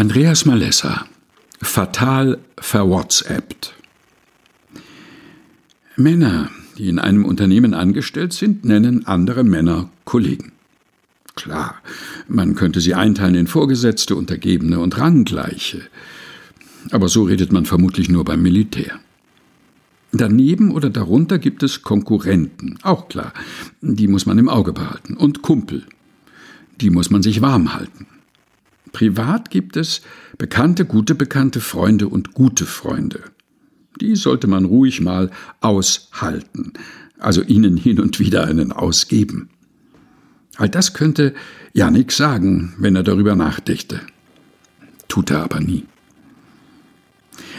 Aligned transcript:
Andreas 0.00 0.46
Malessa 0.46 1.04
Fatal 1.60 2.38
verwhatsappt. 2.58 3.74
Männer, 5.94 6.48
die 6.78 6.88
in 6.88 6.98
einem 6.98 7.26
Unternehmen 7.26 7.74
angestellt 7.74 8.32
sind, 8.32 8.64
nennen 8.64 9.06
andere 9.06 9.44
Männer 9.44 9.90
Kollegen. 10.06 10.52
Klar, 11.34 11.74
man 12.28 12.54
könnte 12.54 12.80
sie 12.80 12.94
einteilen 12.94 13.34
in 13.34 13.46
Vorgesetzte, 13.46 14.16
Untergebene 14.16 14.80
und 14.80 14.96
Ranggleiche. 14.96 15.82
Aber 16.92 17.10
so 17.10 17.24
redet 17.24 17.52
man 17.52 17.66
vermutlich 17.66 18.08
nur 18.08 18.24
beim 18.24 18.40
Militär. 18.40 18.98
Daneben 20.12 20.70
oder 20.70 20.88
darunter 20.88 21.38
gibt 21.38 21.62
es 21.62 21.82
Konkurrenten, 21.82 22.78
auch 22.80 23.10
klar, 23.10 23.34
die 23.82 24.08
muss 24.08 24.24
man 24.24 24.38
im 24.38 24.48
Auge 24.48 24.72
behalten, 24.72 25.18
und 25.18 25.42
Kumpel, 25.42 25.84
die 26.80 26.88
muss 26.88 27.10
man 27.10 27.22
sich 27.22 27.42
warm 27.42 27.74
halten. 27.74 28.06
Privat 28.92 29.50
gibt 29.50 29.76
es 29.76 30.02
bekannte, 30.38 30.84
gute 30.84 31.14
Bekannte, 31.14 31.60
Freunde 31.60 32.08
und 32.08 32.34
gute 32.34 32.66
Freunde. 32.66 33.22
Die 34.00 34.16
sollte 34.16 34.46
man 34.46 34.64
ruhig 34.64 35.00
mal 35.00 35.30
aushalten, 35.60 36.72
also 37.18 37.42
ihnen 37.42 37.76
hin 37.76 38.00
und 38.00 38.18
wieder 38.18 38.46
einen 38.46 38.72
ausgeben. 38.72 39.50
All 40.56 40.68
das 40.68 40.94
könnte 40.94 41.34
Janik 41.72 42.12
sagen, 42.12 42.74
wenn 42.78 42.96
er 42.96 43.02
darüber 43.02 43.36
nachdächte. 43.36 44.00
Tut 45.08 45.30
er 45.30 45.42
aber 45.42 45.60
nie. 45.60 45.84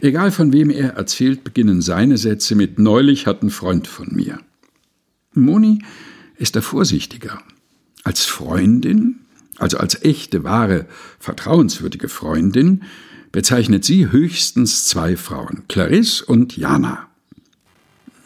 Egal 0.00 0.30
von 0.30 0.52
wem 0.52 0.70
er 0.70 0.90
erzählt, 0.90 1.44
beginnen 1.44 1.82
seine 1.82 2.18
Sätze 2.18 2.54
mit 2.54 2.78
Neulich 2.78 3.26
hat 3.26 3.42
ein 3.42 3.50
Freund 3.50 3.86
von 3.86 4.14
mir. 4.14 4.38
Moni 5.34 5.82
ist 6.36 6.56
da 6.56 6.60
vorsichtiger. 6.60 7.42
Als 8.04 8.24
Freundin 8.24 9.20
also 9.58 9.78
als 9.78 10.02
echte, 10.02 10.44
wahre, 10.44 10.86
vertrauenswürdige 11.18 12.08
Freundin, 12.08 12.84
bezeichnet 13.32 13.84
sie 13.84 14.10
höchstens 14.10 14.86
zwei 14.86 15.16
Frauen, 15.16 15.64
Clarisse 15.68 16.24
und 16.24 16.56
Jana. 16.56 17.08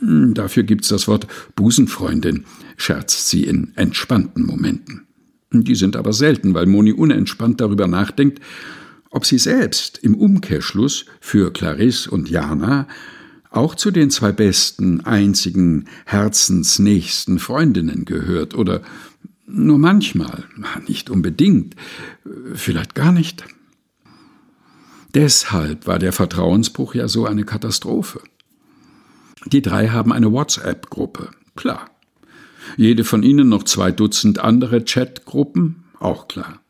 Hm, 0.00 0.34
dafür 0.34 0.62
gibt's 0.62 0.88
das 0.88 1.08
Wort 1.08 1.26
Busenfreundin, 1.54 2.44
scherzt 2.76 3.28
sie 3.28 3.44
in 3.44 3.72
entspannten 3.76 4.44
Momenten. 4.44 5.06
Die 5.50 5.74
sind 5.74 5.96
aber 5.96 6.12
selten, 6.12 6.54
weil 6.54 6.66
Moni 6.66 6.92
unentspannt 6.92 7.60
darüber 7.60 7.86
nachdenkt, 7.86 8.40
ob 9.10 9.24
sie 9.24 9.38
selbst 9.38 9.98
im 9.98 10.14
Umkehrschluss 10.14 11.06
für 11.20 11.52
Clarisse 11.52 12.10
und 12.10 12.28
Jana 12.28 12.86
auch 13.50 13.74
zu 13.74 13.90
den 13.90 14.10
zwei 14.10 14.30
besten, 14.32 15.00
einzigen, 15.00 15.86
herzensnächsten 16.04 17.38
Freundinnen 17.38 18.04
gehört 18.04 18.54
oder 18.54 18.82
nur 19.48 19.78
manchmal, 19.78 20.44
nicht 20.86 21.10
unbedingt, 21.10 21.74
vielleicht 22.54 22.94
gar 22.94 23.12
nicht. 23.12 23.44
Deshalb 25.14 25.86
war 25.86 25.98
der 25.98 26.12
Vertrauensbruch 26.12 26.94
ja 26.94 27.08
so 27.08 27.26
eine 27.26 27.44
Katastrophe. 27.44 28.20
Die 29.46 29.62
drei 29.62 29.88
haben 29.88 30.12
eine 30.12 30.32
WhatsApp-Gruppe, 30.32 31.30
klar. 31.56 31.90
Jede 32.76 33.04
von 33.04 33.22
ihnen 33.22 33.48
noch 33.48 33.62
zwei 33.62 33.90
Dutzend 33.90 34.38
andere 34.40 34.84
Chatgruppen, 34.84 35.84
auch 35.98 36.28
klar. 36.28 36.60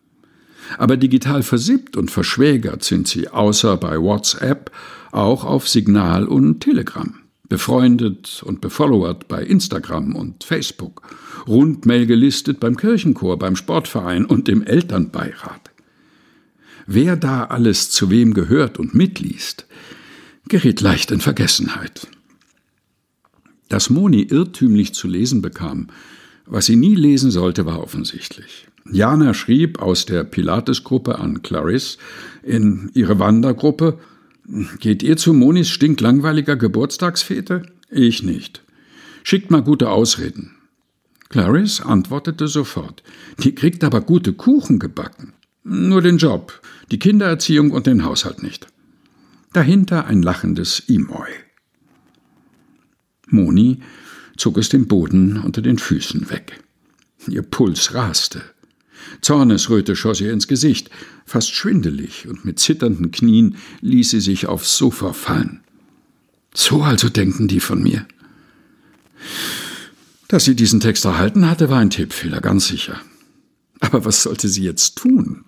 Aber 0.77 0.97
digital 0.97 1.43
versippt 1.43 1.97
und 1.97 2.11
verschwägert 2.11 2.85
sind 2.85 3.09
sie 3.09 3.29
außer 3.29 3.77
bei 3.77 4.01
WhatsApp 4.01 4.71
auch 5.11 5.45
auf 5.45 5.69
Signal 5.69 6.27
und 6.27 6.61
Telegram 6.61 7.15
befreundet 7.49 8.43
und 8.45 8.61
befollowert 8.61 9.29
bei 9.29 9.43
Instagram 9.43 10.15
und 10.15 10.45
Facebook, 10.45 11.03
Rundmail 11.47 12.07
gelistet 12.07 12.61
beim 12.61 12.77
Kirchenchor, 12.77 13.39
beim 13.39 13.57
Sportverein 13.57 14.25
und 14.25 14.49
im 14.49 14.63
Elternbeirat. 14.63 15.71
Wer 16.87 17.17
da 17.17 17.45
alles 17.45 17.91
zu 17.91 18.11
wem 18.11 18.35
gehört 18.35 18.79
und 18.79 18.95
mitliest, 18.95 19.67
gerät 20.49 20.81
leicht 20.81 21.11
in 21.11 21.21
Vergessenheit. 21.21 22.09
Dass 23.69 23.91
Moni 23.91 24.23
irrtümlich 24.23 24.95
zu 24.95 25.09
lesen 25.09 25.43
bekam, 25.43 25.89
was 26.47 26.67
sie 26.67 26.77
nie 26.77 26.95
lesen 26.95 27.31
sollte, 27.31 27.67
war 27.67 27.83
offensichtlich. 27.83 28.67
Jana 28.91 29.35
schrieb 29.35 29.83
aus 29.83 30.07
der 30.07 30.25
Pilates-Gruppe 30.25 31.19
an 31.19 31.43
Clarisse 31.43 31.99
in 32.43 32.91
ihre 32.95 33.19
Wandergruppe 33.19 33.99
Geht 34.81 35.03
ihr 35.03 35.19
zu 35.19 35.35
Monis 35.35 35.69
stinklangweiliger 35.69 36.57
Geburtstagsfete? 36.57 37.63
Ich 37.91 38.23
nicht. 38.23 38.63
Schickt 39.23 39.51
mal 39.51 39.63
gute 39.63 39.91
Ausreden. 39.91 40.57
Clarice 41.29 41.83
antwortete 41.83 42.49
sofort. 42.49 43.03
Die 43.43 43.55
kriegt 43.55 43.85
aber 43.85 44.01
gute 44.01 44.33
Kuchen 44.33 44.79
gebacken. 44.79 45.35
Nur 45.65 46.01
den 46.01 46.17
Job, 46.17 46.63
die 46.91 46.99
Kindererziehung 46.99 47.73
und 47.73 47.87
den 47.87 48.05
Haushalt 48.05 48.43
nicht. 48.43 48.69
Dahinter 49.53 50.07
ein 50.07 50.23
lachendes 50.23 50.81
Imoi. 50.81 51.29
Moni 53.27 53.81
zog 54.39 54.57
es 54.57 54.71
den 54.71 54.89
Boden 54.89 55.37
unter 55.37 55.61
den 55.61 55.79
Füßen 55.79 56.31
weg. 56.31 56.65
Ihr 57.27 57.43
Puls 57.43 57.93
raste. 57.93 58.41
Zornesröte 59.21 59.97
schoss 59.97 60.21
ihr 60.21 60.33
ins 60.33 60.49
Gesicht. 60.49 60.91
Fast 61.27 61.53
schwindelig 61.55 62.27
und 62.29 62.45
mit 62.45 62.59
zitternden 62.59 63.11
Knien 63.11 63.57
ließ 63.81 64.11
sie 64.11 64.21
sich 64.21 64.47
aufs 64.47 64.77
Sofa 64.77 65.13
fallen. 65.13 65.61
So 66.55 66.83
also 66.83 67.09
denken 67.09 67.49
die 67.49 67.61
von 67.61 67.83
mir. 67.83 68.07
Dass 70.29 70.45
sie 70.45 70.55
diesen 70.55 70.81
Text 70.81 71.05
erhalten 71.05 71.49
hatte, 71.49 71.71
war 71.71 71.79
ein 71.79 71.91
Tippfehler, 71.91 72.41
ganz 72.41 72.69
sicher. 72.69 73.01
Aber 73.81 74.05
was 74.05 74.23
sollte 74.23 74.49
sie 74.49 74.63
jetzt 74.63 74.99
tun? 74.99 75.45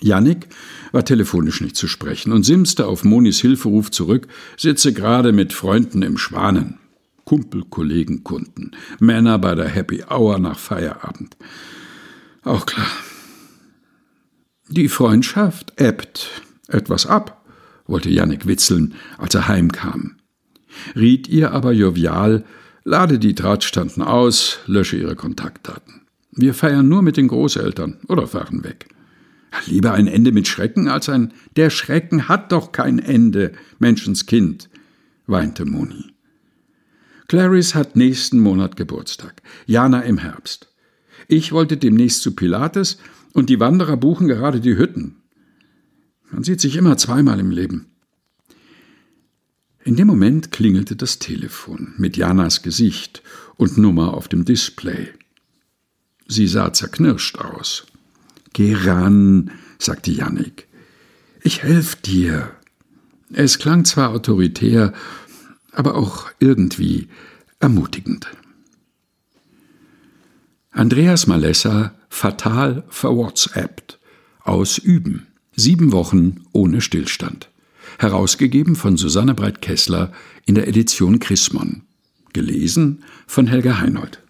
Jannik 0.00 0.48
war 0.92 1.04
telefonisch 1.04 1.60
nicht 1.60 1.76
zu 1.76 1.86
sprechen 1.86 2.32
und 2.32 2.44
simste 2.44 2.86
auf 2.86 3.04
Monis 3.04 3.40
Hilferuf 3.40 3.90
zurück, 3.90 4.28
sitze 4.56 4.92
gerade 4.92 5.32
mit 5.32 5.52
Freunden 5.52 6.02
im 6.02 6.18
Schwanen. 6.18 6.78
Kumpel, 7.24 7.64
Kollegen, 7.68 8.24
Kunden, 8.24 8.72
Männer 8.98 9.38
bei 9.38 9.54
der 9.54 9.68
Happy 9.68 10.02
Hour 10.10 10.38
nach 10.38 10.58
Feierabend. 10.58 11.36
Auch 12.42 12.66
klar. 12.66 12.90
Die 14.68 14.88
Freundschaft 14.88 15.80
ebbt 15.80 16.42
etwas 16.68 17.06
ab, 17.06 17.44
wollte 17.86 18.08
Jannik 18.08 18.46
witzeln, 18.46 18.94
als 19.18 19.34
er 19.34 19.48
heimkam. 19.48 20.16
Riet 20.94 21.28
ihr 21.28 21.52
aber 21.52 21.72
jovial, 21.72 22.44
lade 22.84 23.18
die 23.18 23.34
Drahtstanden 23.34 24.02
aus, 24.02 24.60
lösche 24.66 24.96
ihre 24.96 25.16
Kontaktdaten. 25.16 26.02
Wir 26.30 26.54
feiern 26.54 26.88
nur 26.88 27.02
mit 27.02 27.16
den 27.16 27.28
Großeltern 27.28 27.98
oder 28.08 28.26
fahren 28.28 28.62
weg. 28.62 28.86
Lieber 29.66 29.92
ein 29.92 30.06
Ende 30.06 30.30
mit 30.30 30.46
Schrecken 30.46 30.88
als 30.88 31.08
ein 31.08 31.32
Der 31.56 31.70
Schrecken 31.70 32.28
hat 32.28 32.52
doch 32.52 32.70
kein 32.70 33.00
Ende, 33.00 33.52
Menschenskind, 33.80 34.70
weinte 35.26 35.64
Moni. 35.64 36.12
Clarice 37.26 37.74
hat 37.74 37.96
nächsten 37.96 38.38
Monat 38.38 38.76
Geburtstag, 38.76 39.42
Jana 39.66 40.02
im 40.02 40.18
Herbst. 40.18 40.69
Ich 41.28 41.52
wollte 41.52 41.76
demnächst 41.76 42.22
zu 42.22 42.34
Pilates 42.34 42.98
und 43.32 43.50
die 43.50 43.60
Wanderer 43.60 43.96
buchen 43.96 44.28
gerade 44.28 44.60
die 44.60 44.76
Hütten. 44.76 45.16
Man 46.30 46.44
sieht 46.44 46.60
sich 46.60 46.76
immer 46.76 46.96
zweimal 46.96 47.40
im 47.40 47.50
Leben. 47.50 47.86
In 49.82 49.96
dem 49.96 50.06
Moment 50.06 50.52
klingelte 50.52 50.94
das 50.94 51.18
Telefon 51.18 51.94
mit 51.96 52.16
Janas 52.16 52.62
Gesicht 52.62 53.22
und 53.56 53.78
Nummer 53.78 54.14
auf 54.14 54.28
dem 54.28 54.44
Display. 54.44 55.08
Sie 56.28 56.46
sah 56.46 56.72
zerknirscht 56.72 57.38
aus. 57.38 57.86
Geh 58.52 58.74
ran, 58.74 59.50
sagte 59.78 60.10
Jannik. 60.10 60.66
Ich 61.42 61.62
helf 61.62 61.96
dir. 61.96 62.52
Es 63.32 63.58
klang 63.58 63.84
zwar 63.84 64.10
autoritär, 64.10 64.92
aber 65.72 65.94
auch 65.94 66.30
irgendwie 66.38 67.08
ermutigend. 67.58 68.26
Andreas 70.80 71.26
Malessa 71.26 71.94
fatal 72.08 72.84
verwhatsappt. 72.88 73.98
Aus 74.42 74.78
Üben. 74.78 75.26
Sieben 75.54 75.92
Wochen 75.92 76.46
ohne 76.52 76.80
Stillstand. 76.80 77.50
Herausgegeben 77.98 78.76
von 78.76 78.96
Susanne 78.96 79.34
Breit-Kessler 79.34 80.10
in 80.46 80.54
der 80.54 80.68
Edition 80.68 81.18
Chrismon. 81.18 81.82
Gelesen 82.32 83.04
von 83.26 83.46
Helga 83.46 83.78
Heinold. 83.78 84.22